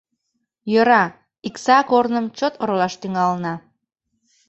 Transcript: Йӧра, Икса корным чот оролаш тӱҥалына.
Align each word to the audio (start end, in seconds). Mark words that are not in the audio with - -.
Йӧра, 0.71 1.03
Икса 1.47 1.77
корным 1.89 2.25
чот 2.37 2.53
оролаш 2.61 2.93
тӱҥалына. 3.01 3.53